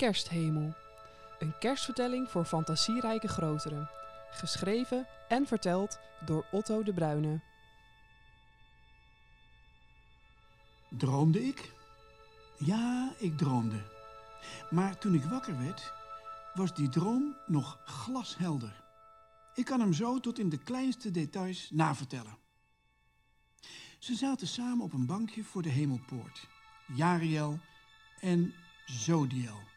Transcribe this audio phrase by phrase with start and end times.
[0.00, 0.74] Kersthemel.
[1.38, 3.90] Een kerstvertelling voor fantasierijke groteren.
[4.30, 7.40] Geschreven en verteld door Otto de Bruyne.
[10.88, 11.72] Droomde ik?
[12.58, 13.82] Ja, ik droomde.
[14.70, 15.92] Maar toen ik wakker werd,
[16.54, 18.84] was die droom nog glashelder.
[19.54, 22.38] Ik kan hem zo tot in de kleinste details navertellen.
[23.98, 26.48] Ze zaten samen op een bankje voor de hemelpoort.
[26.94, 27.58] Jariel
[28.20, 28.54] en
[28.86, 29.68] Zodiel.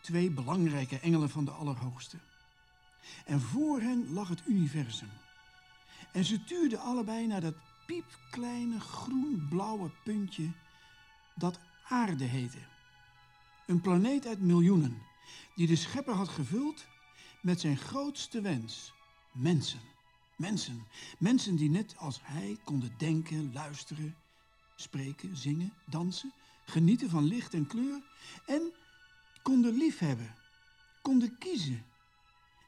[0.00, 2.16] Twee belangrijke engelen van de Allerhoogste.
[3.24, 5.10] En voor hen lag het universum.
[6.12, 7.54] En ze tuurden allebei naar dat
[7.86, 10.50] piepkleine groen-blauwe puntje
[11.34, 12.58] dat aarde heette.
[13.66, 15.02] Een planeet uit miljoenen,
[15.54, 16.86] die de schepper had gevuld
[17.40, 18.92] met zijn grootste wens:
[19.32, 19.80] mensen.
[20.36, 20.86] Mensen.
[21.18, 24.16] Mensen die net als hij konden denken, luisteren,
[24.76, 26.32] spreken, zingen, dansen,
[26.64, 28.02] genieten van licht en kleur
[28.46, 28.72] en
[29.42, 30.34] konden liefhebben,
[31.02, 31.84] konden kiezen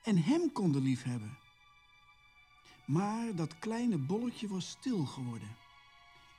[0.03, 1.39] en hem konden liefhebben.
[2.85, 5.57] Maar dat kleine bolletje was stil geworden.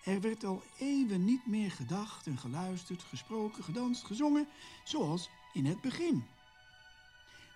[0.04, 4.48] Er werd al eeuwen niet meer gedacht en geluisterd, gesproken, gedanst, gezongen,
[4.84, 6.24] zoals in het begin.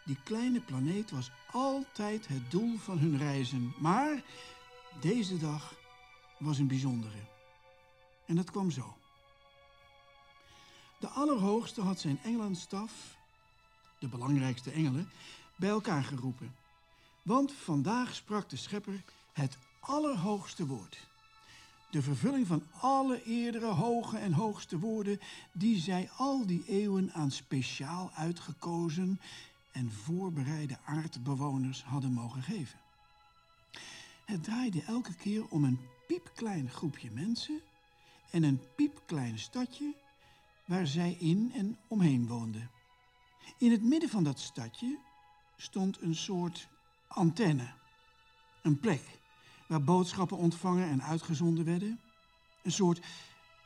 [0.05, 4.23] Die kleine planeet was altijd het doel van hun reizen, maar
[5.01, 5.75] deze dag
[6.39, 7.19] was een bijzondere.
[8.25, 8.97] En dat kwam zo.
[10.99, 13.17] De Allerhoogste had zijn engelenstaf,
[13.99, 15.09] de belangrijkste engelen,
[15.55, 16.55] bij elkaar geroepen.
[17.21, 19.03] Want vandaag sprak de schepper
[19.33, 21.07] het allerhoogste woord.
[21.91, 25.19] De vervulling van alle eerdere hoge en hoogste woorden
[25.51, 29.19] die zij al die eeuwen aan speciaal uitgekozen
[29.71, 32.79] en voorbereide aardbewoners hadden mogen geven.
[34.25, 37.61] Het draaide elke keer om een piepklein groepje mensen
[38.31, 39.93] en een piepklein stadje
[40.67, 42.71] waar zij in en omheen woonden.
[43.57, 44.97] In het midden van dat stadje
[45.57, 46.67] stond een soort
[47.07, 47.73] antenne.
[48.61, 49.19] Een plek
[49.67, 51.99] waar boodschappen ontvangen en uitgezonden werden.
[52.63, 53.05] Een soort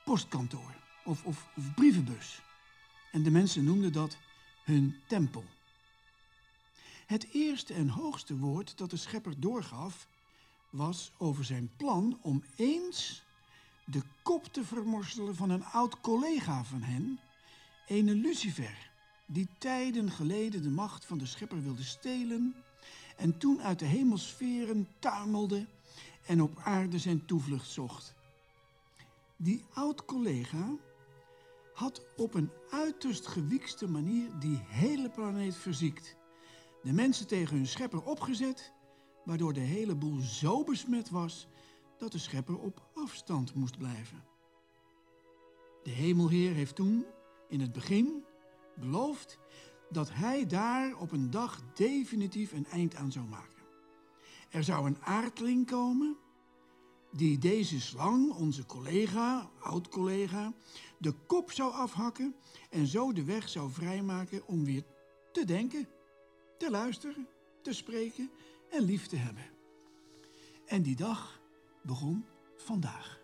[0.06, 2.42] postkantoor of, of, brievenbus.
[3.12, 4.18] En de mensen noemden dat
[4.64, 5.44] hun tempel.
[7.06, 10.08] Het eerste en hoogste woord dat de schepper doorgaf
[10.70, 13.24] was over zijn plan om eens
[13.86, 17.19] de kop te vermorselen van een oud collega van hen,
[17.88, 18.92] ene Lucifer,
[19.25, 22.56] die tijden geleden de macht van de schepper wilde stelen
[23.18, 25.66] en toen uit de hemelsferen tuimelde
[26.25, 28.14] en op aarde zijn toevlucht zocht.
[29.36, 30.75] Die oud collega
[31.74, 36.16] had op een uiterst gewiekste manier die hele planeet verziekt.
[36.84, 38.72] De mensen tegen hun schepper opgezet,
[39.25, 41.47] waardoor de hele boel zo besmet was
[41.97, 44.24] dat de schepper op afstand moest blijven.
[45.84, 47.06] De hemelheer heeft toen,
[47.50, 48.24] in het begin,
[48.76, 49.38] beloofd
[49.90, 53.64] dat hij daar op een dag definitief een eind aan zou maken.
[54.50, 56.18] Er zou een aardling komen
[57.12, 60.54] die deze slang, onze collega, oud-collega,
[60.98, 62.36] de kop zou afhakken
[62.70, 64.84] en zo de weg zou vrijmaken om weer
[65.32, 65.88] te denken,
[66.58, 67.28] te luisteren,
[67.62, 68.32] te spreken
[68.70, 69.46] en lief te hebben.
[70.66, 71.42] En die dag
[71.82, 72.26] begon
[72.62, 73.20] vandaag.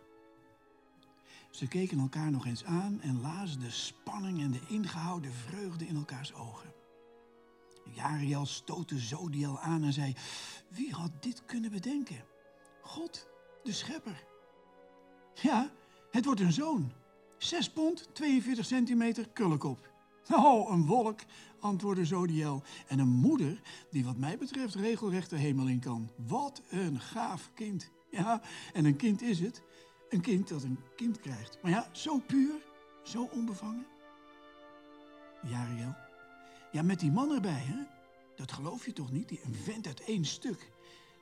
[1.52, 5.96] Ze keken elkaar nog eens aan en lazen de spanning en de ingehouden vreugde in
[5.96, 6.74] elkaars ogen.
[7.92, 10.16] Jariel stootte Zodiel aan en zei:
[10.70, 12.24] Wie had dit kunnen bedenken?
[12.82, 13.28] God,
[13.64, 14.24] de schepper.
[15.34, 15.72] Ja,
[16.12, 16.92] het wordt een zoon.
[17.38, 19.92] Zes pond, 42 centimeter, krullenkop.
[20.30, 21.20] Oh, een wolk,
[21.60, 22.64] antwoordde Zodiel.
[22.88, 23.62] En een moeder
[23.92, 26.10] die wat mij betreft regelrecht de hemel in kan.
[26.28, 27.92] Wat een gaaf kind.
[28.10, 28.42] Ja,
[28.74, 29.62] en een kind is het.
[30.10, 31.58] Een kind dat een kind krijgt.
[31.62, 32.56] Maar ja, zo puur,
[33.04, 33.86] zo onbevangen.
[35.44, 35.96] Jariel.
[36.72, 37.84] Ja, met die man erbij, hè?
[38.36, 39.30] Dat geloof je toch niet?
[39.30, 40.72] Die een vent uit één stuk.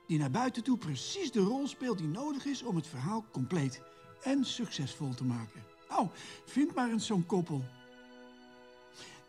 [0.06, 3.82] Die naar buiten toe precies de rol speelt die nodig is om het verhaal compleet
[4.22, 5.62] en succesvol te maken.
[5.88, 6.08] Nou,
[6.44, 7.64] vind maar eens zo'n koppel.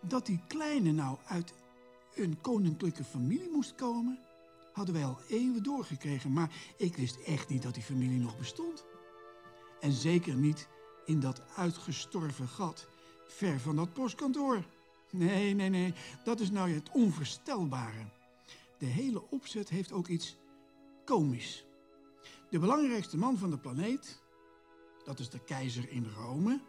[0.01, 1.53] Dat die kleine nou uit
[2.15, 4.19] een koninklijke familie moest komen,
[4.77, 6.33] hadden wij al eeuwen doorgekregen.
[6.33, 8.85] Maar ik wist echt niet dat die familie nog bestond.
[9.79, 10.67] En zeker niet
[11.05, 12.87] in dat uitgestorven gat,
[13.27, 14.65] ver van dat postkantoor.
[15.11, 15.93] Nee, nee, nee,
[16.23, 18.05] dat is nou het onvoorstelbare.
[18.77, 20.37] De hele opzet heeft ook iets
[21.05, 21.65] komisch.
[22.49, 24.21] De belangrijkste man van de planeet,
[25.03, 26.61] dat is de keizer in Rome,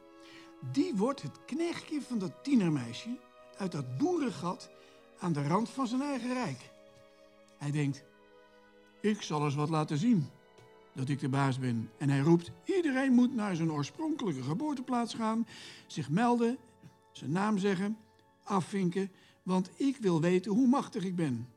[0.72, 3.18] die wordt het knechtje van dat tienermeisje
[3.56, 4.70] uit dat boerengat
[5.18, 6.76] aan de rand van zijn eigen rijk.
[7.58, 8.04] Hij denkt,
[9.00, 10.26] ik zal eens wat laten zien
[10.94, 11.90] dat ik de baas ben.
[11.98, 15.46] En hij roept, iedereen moet naar zijn oorspronkelijke geboorteplaats gaan,
[15.86, 16.58] zich melden,
[17.12, 17.96] zijn naam zeggen,
[18.44, 19.10] afvinken,
[19.42, 21.48] want ik wil weten hoe machtig ik ben.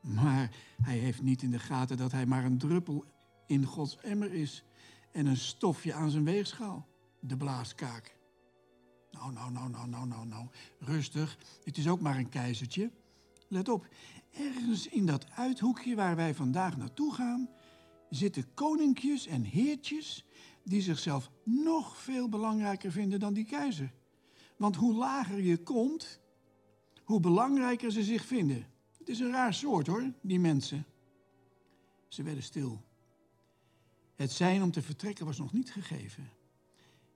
[0.00, 0.50] Maar
[0.82, 3.04] hij heeft niet in de gaten dat hij maar een druppel
[3.46, 4.64] in Gods emmer is
[5.12, 6.86] en een stofje aan zijn weegschaal,
[7.20, 8.16] de blaaskaak.
[9.10, 10.46] Nou, nou, nou, nou, nou, nou, nou,
[10.78, 11.38] rustig.
[11.64, 12.90] Het is ook maar een keizertje.
[13.48, 13.86] Let op,
[14.30, 17.48] ergens in dat uithoekje waar wij vandaag naartoe gaan,
[18.10, 20.24] zitten koninkjes en heertjes
[20.64, 23.92] die zichzelf nog veel belangrijker vinden dan die keizer.
[24.56, 26.20] Want hoe lager je komt,
[27.04, 28.66] hoe belangrijker ze zich vinden.
[28.98, 30.86] Het is een raar soort hoor, die mensen.
[32.08, 32.84] Ze werden stil.
[34.14, 36.30] Het zijn om te vertrekken was nog niet gegeven.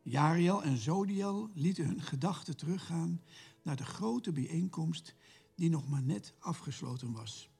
[0.03, 3.21] Jariel en Zodiel lieten hun gedachten teruggaan
[3.63, 5.15] naar de grote bijeenkomst
[5.55, 7.51] die nog maar net afgesloten was.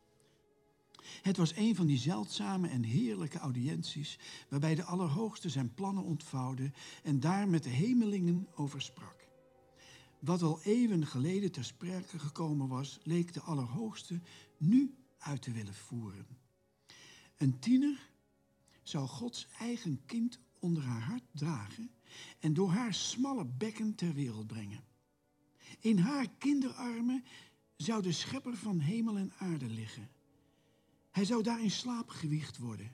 [1.23, 4.19] Het was een van die zeldzame en heerlijke audiënties
[4.49, 6.73] waarbij de Allerhoogste zijn plannen ontvouwde
[7.03, 9.27] en daar met de hemelingen over sprak.
[10.19, 14.21] Wat al eeuwen geleden ter sprake gekomen was, leek de Allerhoogste
[14.57, 16.27] nu uit te willen voeren.
[17.37, 18.11] Een tiener
[18.83, 21.91] zou Gods eigen kind onder haar hart dragen
[22.39, 24.85] en door haar smalle bekken ter wereld brengen.
[25.81, 27.25] In haar kinderarmen
[27.83, 30.11] zou de schepper van hemel en aarde liggen.
[31.11, 32.91] Hij zou daar in slaap gewiegd worden,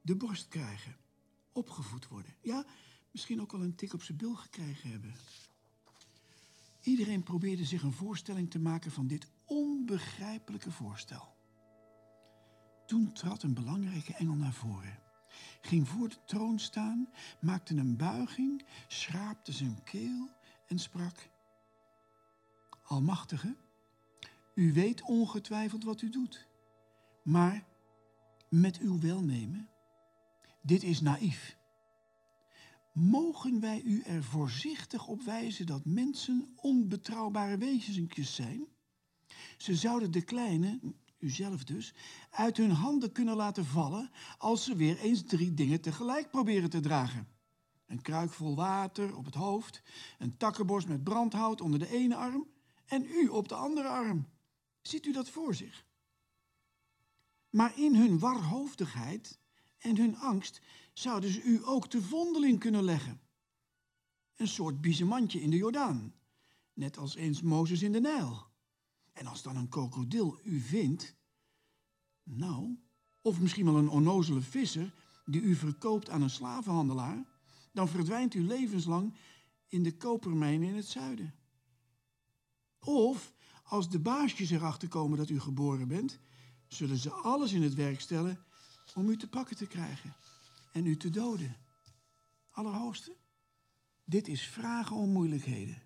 [0.00, 0.96] de borst krijgen,
[1.52, 2.34] opgevoed worden.
[2.40, 2.66] Ja,
[3.10, 5.14] misschien ook wel een tik op zijn bil gekregen hebben.
[6.80, 11.36] Iedereen probeerde zich een voorstelling te maken van dit onbegrijpelijke voorstel.
[12.86, 14.98] Toen trad een belangrijke engel naar voren,
[15.60, 17.08] ging voor de troon staan,
[17.40, 20.30] maakte een buiging, schraapte zijn keel
[20.66, 21.30] en sprak:
[22.84, 23.56] Almachtige,
[24.54, 26.48] u weet ongetwijfeld wat u doet,
[27.22, 27.66] maar
[28.48, 29.68] met uw welnemen,
[30.62, 31.56] dit is naïef.
[32.92, 38.66] Mogen wij u er voorzichtig op wijzen dat mensen onbetrouwbare wezentjes zijn?
[39.58, 40.80] Ze zouden de kleine,
[41.18, 41.94] uzelf dus,
[42.30, 46.80] uit hun handen kunnen laten vallen als ze weer eens drie dingen tegelijk proberen te
[46.80, 47.28] dragen.
[47.86, 49.82] Een kruik vol water op het hoofd,
[50.18, 52.46] een takkenborst met brandhout onder de ene arm
[52.86, 54.26] en u op de andere arm.
[54.86, 55.86] Ziet u dat voor zich?
[57.50, 59.38] Maar in hun warhoofdigheid
[59.78, 60.60] en hun angst
[60.92, 63.20] zouden ze u ook te vondeling kunnen leggen.
[64.36, 66.14] Een soort biesemantje in de Jordaan,
[66.72, 68.46] net als eens Mozes in de Nijl.
[69.12, 71.14] En als dan een krokodil u vindt,
[72.22, 72.78] nou,
[73.22, 74.94] of misschien wel een onnozele visser
[75.24, 77.24] die u verkoopt aan een slavenhandelaar,
[77.72, 79.16] dan verdwijnt u levenslang
[79.66, 81.34] in de kopermijnen in het zuiden.
[82.78, 83.33] Of
[83.64, 86.18] als de baasjes erachter komen dat u geboren bent,
[86.66, 88.44] zullen ze alles in het werk stellen
[88.94, 90.14] om u te pakken te krijgen
[90.72, 91.56] en u te doden.
[92.50, 93.16] Allerhoogste,
[94.04, 95.82] dit is vragen om moeilijkheden.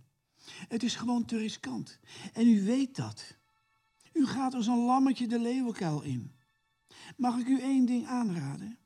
[0.69, 1.99] Het is gewoon te riskant.
[2.33, 3.37] En u weet dat.
[4.13, 6.33] U gaat als een lammetje de leeuwenkuil in.
[7.17, 8.79] Mag ik u één ding aanraden?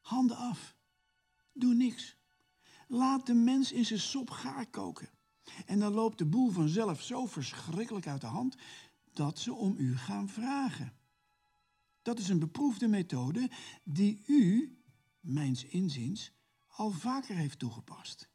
[0.00, 0.74] Handen af.
[1.52, 2.16] Doe niks.
[2.88, 5.08] Laat de mens in zijn sop gaar koken.
[5.66, 8.56] En dan loopt de boel vanzelf zo verschrikkelijk uit de hand
[9.12, 10.92] dat ze om u gaan vragen.
[12.02, 13.50] Dat is een beproefde methode
[13.84, 14.78] die u,
[15.20, 16.32] mijns inziens,
[16.66, 18.28] al vaker heeft toegepast.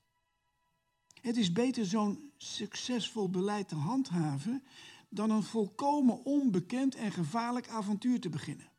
[1.21, 4.63] Het is beter zo'n succesvol beleid te handhaven
[5.09, 8.71] dan een volkomen onbekend en gevaarlijk avontuur te beginnen.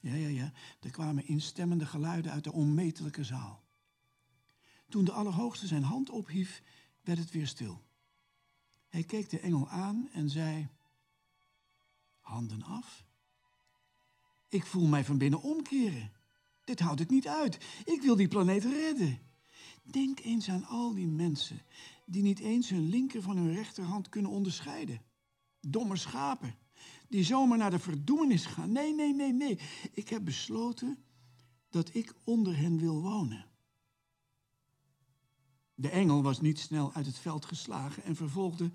[0.00, 3.62] Ja, ja, ja, er kwamen instemmende geluiden uit de onmetelijke zaal.
[4.88, 6.62] Toen de Allerhoogste zijn hand ophief,
[7.02, 7.82] werd het weer stil.
[8.88, 10.68] Hij keek de engel aan en zei:
[12.20, 13.04] Handen af.
[14.48, 16.12] Ik voel mij van binnen omkeren.
[16.64, 17.58] Dit houd ik niet uit.
[17.84, 19.18] Ik wil die planeet redden.
[19.82, 21.62] Denk eens aan al die mensen
[22.10, 25.02] die niet eens hun linker van hun rechterhand kunnen onderscheiden.
[25.60, 26.54] Domme schapen,
[27.08, 28.72] die zomaar naar de verdoemenis gaan.
[28.72, 29.58] Nee, nee, nee, nee.
[29.92, 30.98] Ik heb besloten
[31.70, 33.49] dat ik onder hen wil wonen.
[35.80, 38.70] De engel was niet snel uit het veld geslagen en vervolgde: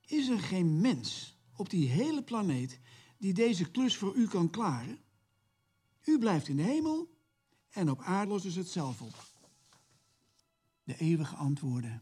[0.00, 2.80] Is er geen mens op die hele planeet
[3.16, 4.98] die deze klus voor u kan klaren?
[6.04, 7.16] U blijft in de hemel
[7.70, 9.26] en op aarde lost dus het zelf op.
[10.82, 12.00] De eeuwige antwoordde: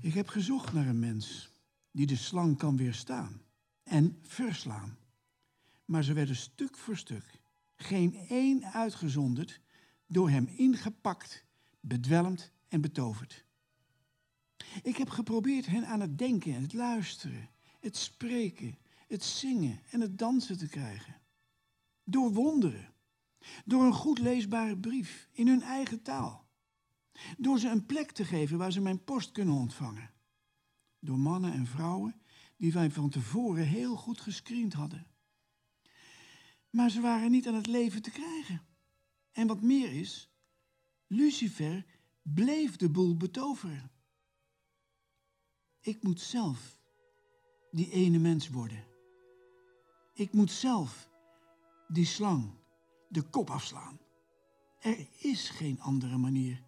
[0.00, 1.50] Ik heb gezocht naar een mens
[1.90, 3.42] die de slang kan weerstaan
[3.82, 4.98] en verslaan.
[5.84, 7.40] Maar ze werden stuk voor stuk,
[7.76, 9.60] geen één uitgezonderd,
[10.06, 11.43] door hem ingepakt,
[11.86, 13.44] bedwelmd en betoverd.
[14.82, 17.50] Ik heb geprobeerd hen aan het denken en het luisteren,
[17.80, 21.20] het spreken, het zingen en het dansen te krijgen.
[22.04, 22.94] Door wonderen,
[23.64, 26.46] door een goed leesbare brief in hun eigen taal.
[27.38, 30.12] Door ze een plek te geven waar ze mijn post kunnen ontvangen.
[31.00, 32.20] door mannen en vrouwen
[32.56, 35.06] die wij van tevoren heel goed gescreend hadden.
[36.70, 38.62] Maar ze waren niet aan het leven te krijgen.
[39.32, 40.33] En wat meer is,
[41.06, 41.86] Lucifer
[42.22, 43.90] bleef de boel betoveren.
[45.80, 46.78] Ik moet zelf
[47.70, 48.84] die ene mens worden.
[50.12, 51.10] Ik moet zelf
[51.88, 52.50] die slang
[53.08, 53.98] de kop afslaan.
[54.80, 56.64] Er is geen andere manier.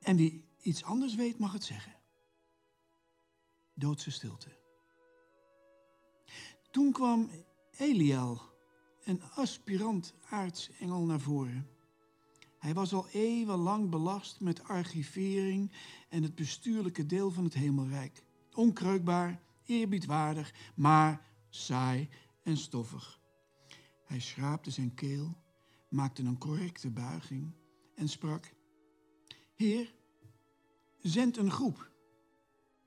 [0.00, 1.94] En wie iets anders weet, mag het zeggen.
[3.74, 4.60] Doodse stilte.
[6.70, 7.30] Toen kwam
[7.70, 8.40] Eliel,
[9.04, 11.71] een aspirant aartsengel, naar voren.
[12.62, 15.72] Hij was al eeuwenlang belast met archivering
[16.08, 18.24] en het bestuurlijke deel van het hemelrijk.
[18.52, 22.08] Onkreukbaar, eerbiedwaardig, maar saai
[22.42, 23.20] en stoffig.
[24.04, 25.36] Hij schraapte zijn keel,
[25.88, 27.52] maakte een correcte buiging
[27.94, 28.54] en sprak:
[29.54, 29.94] Heer,
[31.00, 31.90] zend een groep.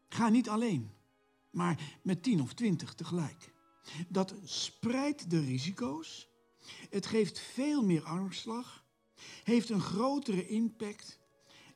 [0.10, 0.92] Ga niet alleen,
[1.52, 3.54] maar met tien of twintig tegelijk.
[4.08, 6.30] Dat spreidt de risico's.
[6.90, 8.85] Het geeft veel meer armslag,
[9.46, 11.20] heeft een grotere impact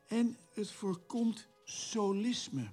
[0.06, 2.72] en het voorkomt solisme.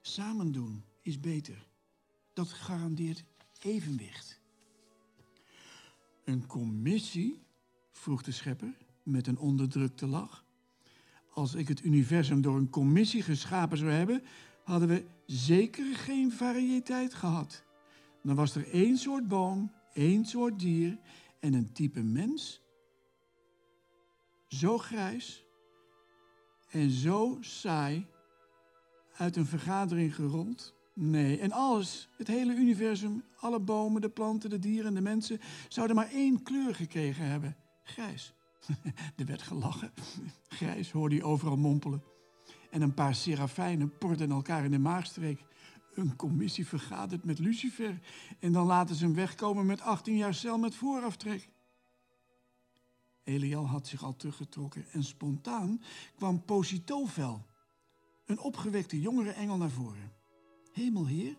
[0.00, 1.66] Samen doen is beter.
[2.32, 3.24] Dat garandeert
[3.60, 4.40] evenwicht.
[6.24, 7.44] Een commissie?
[7.90, 10.44] vroeg de schepper met een onderdrukte lach.
[11.30, 14.22] Als ik het universum door een commissie geschapen zou hebben,
[14.64, 17.64] hadden we zeker geen variëteit gehad.
[18.22, 20.98] Dan was er één soort boom, één soort dier
[21.40, 22.64] en een type mens.
[24.46, 25.44] Zo grijs
[26.70, 28.06] en zo saai
[29.16, 30.74] uit een vergadering gerold.
[30.94, 35.40] Nee, en alles, het hele universum, alle bomen, de planten, de dieren en de mensen,
[35.68, 38.34] zouden maar één kleur gekregen hebben: grijs.
[39.16, 39.92] er werd gelachen.
[40.48, 42.02] Grijs hoorde hij overal mompelen.
[42.70, 45.44] En een paar serafijnen porden elkaar in de maagstreek.
[45.94, 48.00] Een commissie vergadert met Lucifer.
[48.40, 51.48] En dan laten ze hem wegkomen met 18 jaar cel met vooraftrek.
[53.26, 55.82] Eliel had zich al teruggetrokken en spontaan
[56.16, 57.46] kwam Positovel,
[58.26, 60.12] een opgewekte jongere engel, naar voren.
[60.72, 61.36] Hemelheer,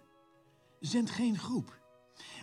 [0.79, 1.79] zend geen groep.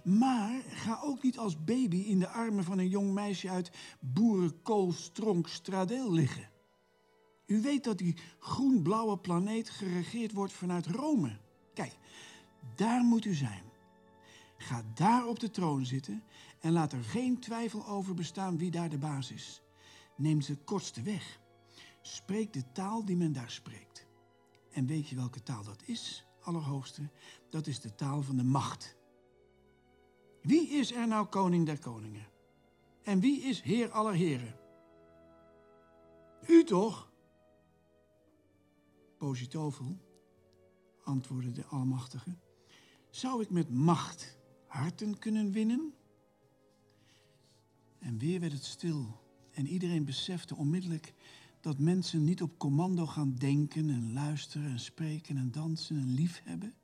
[0.05, 3.71] Maar ga ook niet als baby in de armen van een jong meisje uit
[4.01, 6.49] Boerenkoolstronk Stradeel liggen.
[7.47, 11.37] U weet dat die groen-blauwe planeet geregeerd wordt vanuit Rome.
[11.75, 11.97] Kijk,
[12.75, 13.63] daar moet u zijn.
[14.65, 16.23] Ga daar op de troon zitten
[16.61, 19.63] en laat er geen twijfel over bestaan wie daar de baas is.
[20.17, 21.41] Neem de kortste weg.
[22.03, 24.07] Spreek de taal die men daar spreekt.
[24.71, 27.11] En weet je welke taal dat is, Allerhoogste?
[27.51, 28.97] Dat is de taal van de macht.
[30.43, 32.27] Wie is er nou koning der koningen?
[33.03, 34.57] En wie is heer aller heren?
[36.47, 37.11] U toch?
[39.19, 39.99] Positovel,
[41.03, 42.37] antwoordde de Almachtige.
[43.11, 44.43] Zou ik met macht
[44.75, 45.95] harten kunnen winnen?
[47.99, 49.21] En weer werd het stil
[49.53, 51.15] en iedereen besefte onmiddellijk
[51.61, 56.75] dat mensen niet op commando gaan denken en luisteren en spreken en dansen en liefhebben.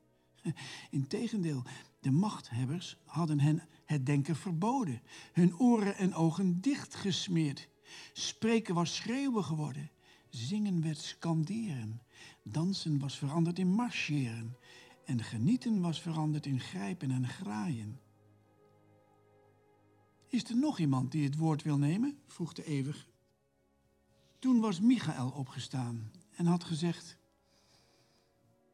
[0.91, 1.63] Integendeel,
[2.01, 7.69] de machthebbers hadden hen het denken verboden, hun oren en ogen dichtgesmeerd.
[8.13, 9.91] Spreken was schreeuwen geworden,
[10.29, 12.01] zingen werd skanderen,
[12.43, 14.57] dansen was veranderd in marcheren
[15.11, 18.01] en genieten was veranderd in grijpen en graaien.
[20.29, 22.19] Is er nog iemand die het woord wil nemen?
[22.27, 23.07] vroeg de eeuwige.
[24.39, 27.17] Toen was Michael opgestaan en had gezegd: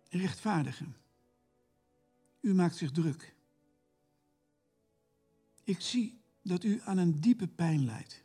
[0.08, 0.84] Rechtvaardige,
[2.40, 3.34] u maakt zich druk.
[5.64, 8.22] Ik zie dat u aan een diepe pijn lijdt.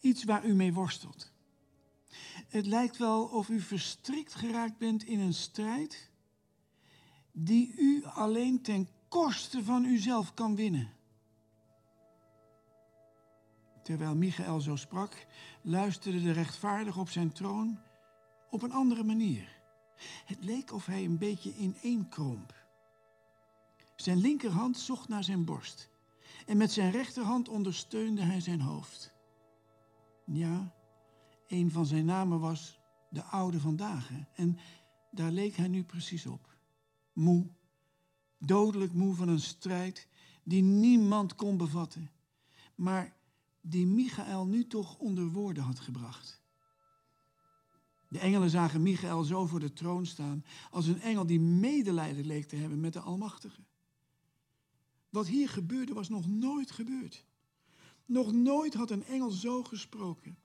[0.00, 1.32] Iets waar u mee worstelt.
[2.48, 6.10] Het lijkt wel of u verstrikt geraakt bent in een strijd
[7.32, 10.92] die u alleen ten koste van uzelf kan winnen.
[13.82, 15.26] Terwijl Michael zo sprak,
[15.62, 17.78] luisterde de rechtvaardige op zijn troon
[18.50, 19.58] op een andere manier.
[20.24, 22.54] Het leek of hij een beetje ineenkromp.
[23.96, 25.90] Zijn linkerhand zocht naar zijn borst
[26.46, 29.12] en met zijn rechterhand ondersteunde hij zijn hoofd.
[30.24, 30.74] Ja,
[31.46, 34.58] een van zijn namen was de oude vandaag en
[35.10, 36.49] daar leek hij nu precies op.
[37.20, 37.46] Moe,
[38.38, 40.08] dodelijk moe van een strijd
[40.42, 42.10] die niemand kon bevatten,
[42.74, 43.16] maar
[43.60, 46.40] die Michael nu toch onder woorden had gebracht.
[48.08, 52.48] De engelen zagen Michael zo voor de troon staan als een engel die medelijden leek
[52.48, 53.60] te hebben met de Almachtige.
[55.08, 57.24] Wat hier gebeurde was nog nooit gebeurd.
[58.06, 60.38] Nog nooit had een engel zo gesproken.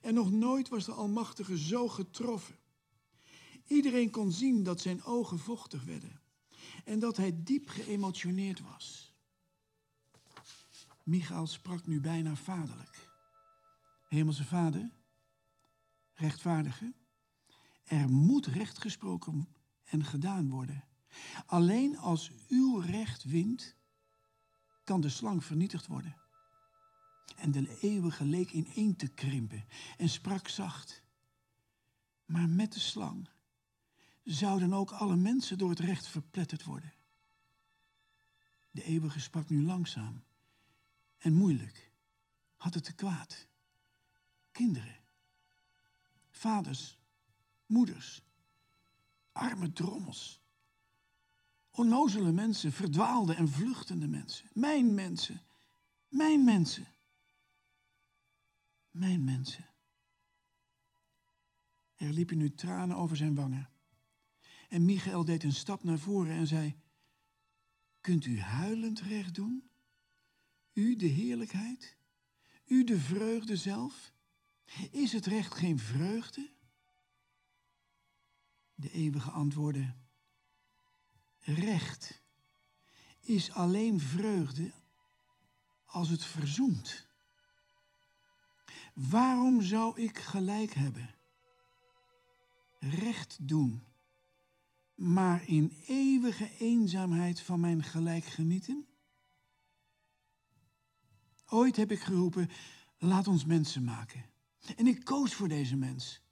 [0.00, 2.56] En nog nooit was de Almachtige zo getroffen.
[3.66, 6.20] Iedereen kon zien dat zijn ogen vochtig werden
[6.84, 9.14] en dat hij diep geëmotioneerd was.
[11.02, 13.10] Michael sprak nu bijna vaderlijk.
[14.08, 14.90] Hemelse Vader,
[16.14, 16.94] rechtvaardige,
[17.84, 19.48] er moet recht gesproken
[19.84, 20.84] en gedaan worden.
[21.46, 23.74] Alleen als uw recht wint,
[24.84, 26.16] kan de slang vernietigd worden.
[27.36, 29.64] En de eeuwige leek ineen te krimpen
[29.96, 31.02] en sprak zacht.
[32.24, 33.28] Maar met de slang
[34.26, 36.92] zouden ook alle mensen door het recht verpletterd worden.
[38.70, 40.24] De eeuwige sprak nu langzaam
[41.18, 41.92] en moeilijk,
[42.56, 43.46] had het te kwaad.
[44.52, 44.96] Kinderen,
[46.30, 46.98] vaders,
[47.66, 48.22] moeders,
[49.32, 50.40] arme drommels,
[51.70, 55.42] onnozele mensen, verdwaalde en vluchtende mensen, mijn mensen,
[56.08, 56.86] mijn mensen,
[58.90, 59.66] mijn mensen.
[61.96, 63.70] Er liepen nu tranen over zijn wangen.
[64.68, 66.76] En Michael deed een stap naar voren en zei:
[68.00, 69.70] Kunt u huilend recht doen?
[70.72, 71.96] U de heerlijkheid?
[72.66, 74.12] U de vreugde zelf?
[74.90, 76.50] Is het recht geen vreugde?
[78.74, 79.94] De eeuwige antwoordde:
[81.38, 82.22] Recht
[83.20, 84.72] is alleen vreugde
[85.84, 87.06] als het verzoent.
[88.94, 91.14] Waarom zou ik gelijk hebben?
[92.78, 93.82] Recht doen
[94.96, 98.86] maar in eeuwige eenzaamheid van mijn gelijk genieten?
[101.46, 102.48] Ooit heb ik geroepen,
[102.98, 104.24] laat ons mensen maken.
[104.76, 106.22] En ik koos voor deze mens.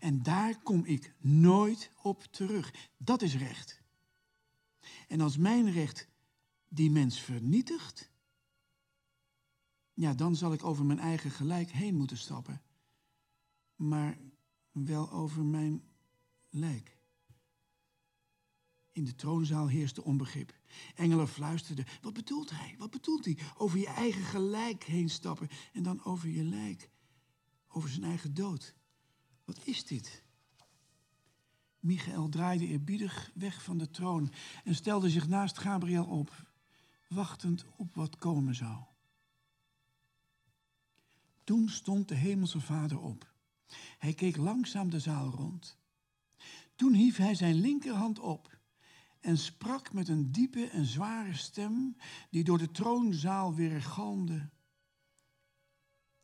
[0.00, 2.90] En daar kom ik nooit op terug.
[2.96, 3.82] Dat is recht.
[5.08, 6.08] En als mijn recht
[6.68, 8.10] die mens vernietigt,
[9.92, 12.62] ja, dan zal ik over mijn eigen gelijk heen moeten stappen.
[13.74, 14.18] Maar
[14.70, 15.82] wel over mijn
[16.48, 16.95] lijk.
[18.96, 20.58] In de troonzaal heerste onbegrip.
[20.94, 21.86] Engelen fluisterden.
[22.00, 22.74] Wat bedoelt hij?
[22.78, 23.38] Wat bedoelt hij?
[23.56, 26.90] Over je eigen gelijk heen stappen en dan over je lijk.
[27.68, 28.74] Over zijn eigen dood.
[29.44, 30.24] Wat is dit?
[31.80, 34.32] Michael draaide eerbiedig weg van de troon
[34.64, 36.46] en stelde zich naast Gabriel op,
[37.08, 38.84] wachtend op wat komen zou.
[41.44, 43.34] Toen stond de hemelse vader op.
[43.98, 45.78] Hij keek langzaam de zaal rond.
[46.74, 48.55] Toen hief hij zijn linkerhand op
[49.26, 51.96] en sprak met een diepe en zware stem
[52.30, 54.50] die door de troonzaal weergalmde.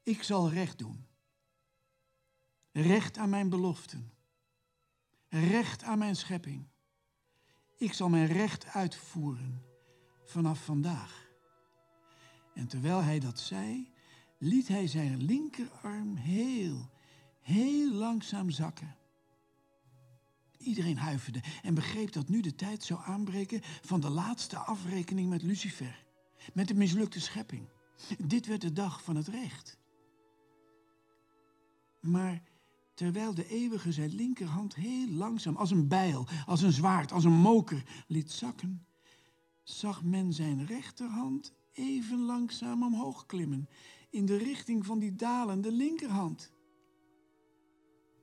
[0.03, 1.07] Ik zal recht doen.
[2.73, 4.13] Recht aan mijn beloften.
[5.29, 6.69] Recht aan mijn schepping.
[7.77, 9.63] Ik zal mijn recht uitvoeren
[10.25, 11.31] vanaf vandaag.
[12.55, 13.93] En terwijl hij dat zei,
[14.39, 16.91] liet hij zijn linkerarm heel,
[17.41, 18.97] heel langzaam zakken.
[20.63, 25.43] Iedereen huiverde en begreep dat nu de tijd zou aanbreken van de laatste afrekening met
[25.43, 26.05] Lucifer,
[26.53, 27.69] met de mislukte schepping.
[28.19, 29.79] Dit werd de dag van het recht.
[32.01, 32.43] Maar
[32.95, 37.33] terwijl de eeuwige zijn linkerhand heel langzaam, als een bijl, als een zwaard, als een
[37.33, 38.87] moker, liet zakken,
[39.63, 43.69] zag men zijn rechterhand even langzaam omhoog klimmen
[44.11, 46.51] in de richting van die dalende linkerhand.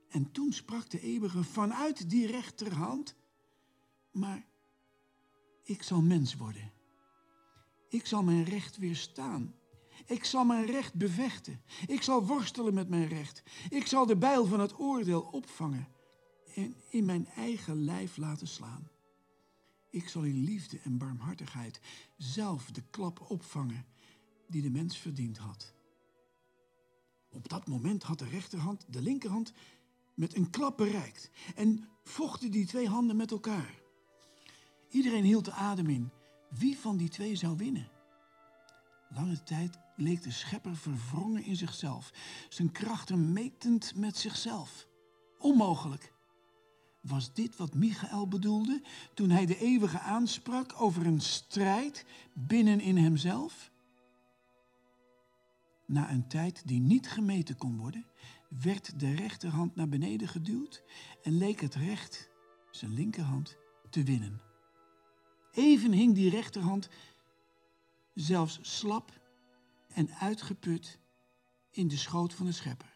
[0.09, 3.15] En toen sprak de eeuwige vanuit die rechterhand,
[4.11, 4.45] maar
[5.63, 6.71] ik zal mens worden.
[7.89, 9.55] Ik zal mijn recht weerstaan.
[10.05, 11.61] Ik zal mijn recht bevechten.
[11.87, 13.43] Ik zal worstelen met mijn recht.
[13.69, 15.87] Ik zal de bijl van het oordeel opvangen
[16.55, 18.89] en in mijn eigen lijf laten slaan.
[19.89, 21.81] Ik zal in liefde en barmhartigheid
[22.17, 23.85] zelf de klap opvangen
[24.47, 25.73] die de mens verdiend had.
[27.29, 29.53] Op dat moment had de rechterhand de linkerhand
[30.19, 33.81] met een klap bereikt en vochten die twee handen met elkaar.
[34.89, 36.09] Iedereen hield de adem in.
[36.49, 37.89] Wie van die twee zou winnen?
[39.09, 42.11] Lange tijd leek de schepper verwrongen in zichzelf,
[42.49, 44.87] zijn krachten metend met zichzelf.
[45.37, 46.13] Onmogelijk.
[47.01, 48.81] Was dit wat Michael bedoelde
[49.13, 53.71] toen hij de eeuwige aansprak over een strijd binnen in hemzelf?
[55.85, 58.05] Na een tijd die niet gemeten kon worden,
[58.49, 60.83] werd de rechterhand naar beneden geduwd
[61.21, 62.29] en leek het recht,
[62.71, 63.57] zijn linkerhand,
[63.89, 64.41] te winnen.
[65.51, 66.89] Even hing die rechterhand
[68.13, 69.21] zelfs slap
[69.87, 70.99] en uitgeput
[71.71, 72.93] in de schoot van de schepper.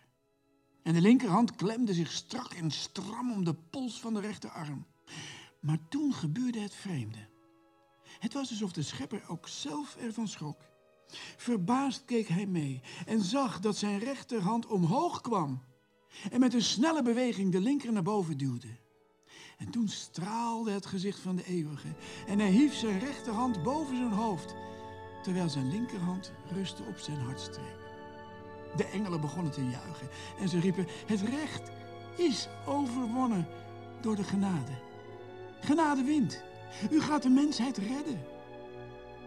[0.83, 4.85] En de linkerhand klemde zich strak en stram om de pols van de rechterarm.
[5.59, 7.27] Maar toen gebeurde het vreemde.
[8.19, 10.72] Het was alsof de schepper ook zelf ervan schrok.
[11.37, 15.61] Verbaasd keek hij mee en zag dat zijn rechterhand omhoog kwam
[16.31, 18.81] en met een snelle beweging de linker naar boven duwde.
[19.57, 21.87] En toen straalde het gezicht van de eeuwige
[22.27, 24.55] en hij hief zijn rechterhand boven zijn hoofd,
[25.23, 27.81] terwijl zijn linkerhand rustte op zijn hartstreek.
[28.75, 31.71] De engelen begonnen te juichen en ze riepen, het recht
[32.17, 33.47] is overwonnen
[34.01, 34.71] door de genade.
[35.59, 36.43] Genade wint.
[36.91, 38.32] U gaat de mensheid redden.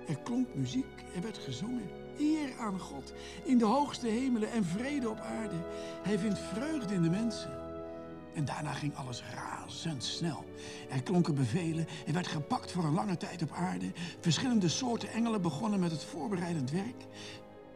[0.08, 1.90] Er klonk muziek, er werd gezongen.
[2.18, 3.12] Eer aan God
[3.44, 5.56] in de hoogste hemelen en vrede op aarde.
[6.02, 7.50] Hij vindt vreugde in de mensen.
[8.34, 10.44] En daarna ging alles razendsnel.
[10.90, 13.92] Er klonken bevelen, er werd gepakt voor een lange tijd op aarde.
[14.20, 17.06] Verschillende soorten engelen begonnen met het voorbereidend werk.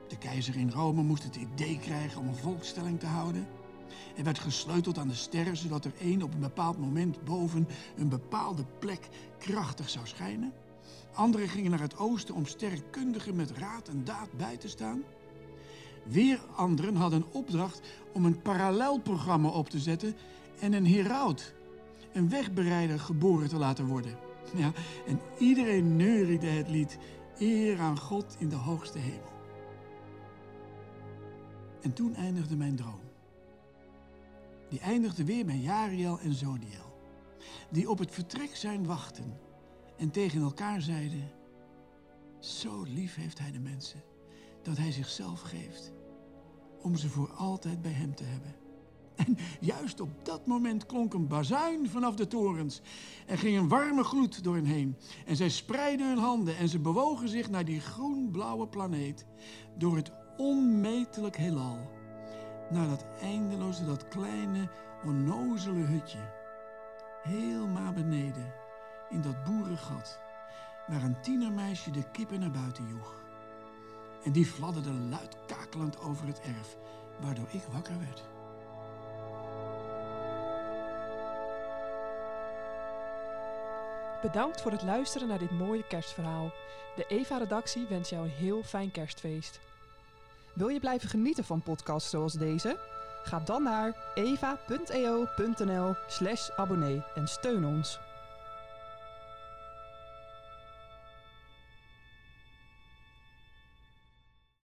[0.08, 3.46] De keizer in Rome moest het idee krijgen om een volkstelling te houden.
[4.16, 8.08] Er werd gesleuteld aan de sterren, zodat er één op een bepaald moment boven een
[8.08, 10.52] bepaalde plek krachtig zou schijnen.
[11.14, 15.02] Anderen gingen naar het oosten om sterrenkundigen met raad en daad bij te staan.
[16.04, 17.80] Weer anderen hadden een opdracht
[18.12, 20.16] om een parallelprogramma op te zetten
[20.60, 21.54] en een heraut,
[22.12, 24.18] een wegbereider, geboren te laten worden.
[24.54, 24.72] Ja,
[25.06, 26.98] en iedereen neuriede het lied
[27.38, 29.32] Eer aan God in de hoogste hemel.
[31.80, 33.00] En toen eindigde mijn droom.
[34.68, 36.98] Die eindigde weer met Jariel en Zodiel,
[37.70, 39.38] die op het vertrek zijn wachten
[40.00, 41.30] en tegen elkaar zeiden:
[42.38, 44.02] Zo lief heeft hij de mensen
[44.62, 45.92] dat hij zichzelf geeft
[46.82, 48.54] om ze voor altijd bij hem te hebben.
[49.16, 52.80] En juist op dat moment klonk een bazuin vanaf de torens.
[53.26, 54.96] Er ging een warme gloed door hen heen.
[55.26, 59.26] En zij spreidden hun handen en ze bewogen zich naar die groen-blauwe planeet.
[59.78, 61.78] Door het onmetelijk heelal.
[62.70, 64.70] Naar dat eindeloze, dat kleine,
[65.04, 66.38] onnozele hutje.
[67.22, 68.52] Helemaal beneden,
[69.10, 70.18] in dat boerengat.
[70.86, 73.14] Waar een tienermeisje de kippen naar buiten joeg.
[74.24, 76.76] En die fladderde luid kakelend over het erf,
[77.20, 78.22] waardoor ik wakker werd.
[84.22, 86.52] Bedankt voor het luisteren naar dit mooie kerstverhaal.
[86.96, 89.60] De Eva-redactie wens jou een heel fijn kerstfeest.
[90.52, 92.78] Wil je blijven genieten van podcasts zoals deze?
[93.22, 98.00] Ga dan naar eva.eo.nl slash abonnee en steun ons.